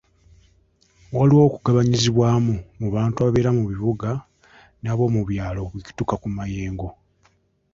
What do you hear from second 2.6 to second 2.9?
mu